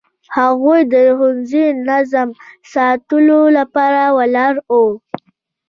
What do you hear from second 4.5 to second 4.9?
وو.